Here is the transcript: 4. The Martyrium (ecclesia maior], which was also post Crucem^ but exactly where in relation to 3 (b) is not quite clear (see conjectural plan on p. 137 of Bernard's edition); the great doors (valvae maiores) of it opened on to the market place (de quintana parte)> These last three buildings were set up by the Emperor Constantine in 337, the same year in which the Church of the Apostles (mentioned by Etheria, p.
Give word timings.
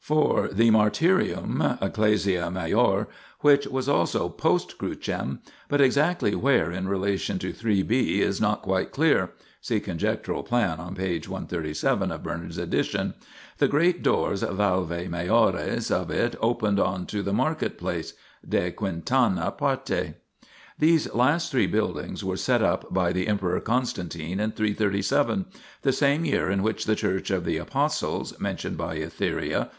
4. 0.00 0.48
The 0.48 0.70
Martyrium 0.70 1.78
(ecclesia 1.80 2.50
maior], 2.50 3.06
which 3.40 3.66
was 3.68 3.88
also 3.90 4.28
post 4.28 4.76
Crucem^ 4.78 5.38
but 5.68 5.80
exactly 5.82 6.34
where 6.34 6.72
in 6.72 6.88
relation 6.88 7.38
to 7.38 7.52
3 7.52 7.82
(b) 7.84 8.20
is 8.22 8.40
not 8.40 8.62
quite 8.62 8.90
clear 8.90 9.30
(see 9.60 9.78
conjectural 9.80 10.42
plan 10.42 10.80
on 10.80 10.96
p. 10.96 11.18
137 11.20 12.10
of 12.10 12.22
Bernard's 12.22 12.58
edition); 12.58 13.14
the 13.58 13.68
great 13.68 14.02
doors 14.02 14.42
(valvae 14.42 15.08
maiores) 15.08 15.90
of 15.92 16.10
it 16.10 16.34
opened 16.40 16.80
on 16.80 17.06
to 17.06 17.22
the 17.22 17.34
market 17.34 17.78
place 17.78 18.14
(de 18.48 18.72
quintana 18.72 19.52
parte)> 19.52 20.14
These 20.80 21.14
last 21.14 21.52
three 21.52 21.68
buildings 21.68 22.24
were 22.24 22.38
set 22.38 22.62
up 22.62 22.92
by 22.92 23.12
the 23.12 23.28
Emperor 23.28 23.60
Constantine 23.60 24.40
in 24.40 24.50
337, 24.52 25.46
the 25.82 25.92
same 25.92 26.24
year 26.24 26.50
in 26.50 26.62
which 26.64 26.86
the 26.86 26.96
Church 26.96 27.30
of 27.30 27.44
the 27.44 27.58
Apostles 27.58 28.38
(mentioned 28.40 28.78
by 28.78 28.96
Etheria, 28.96 29.70
p. 29.70 29.76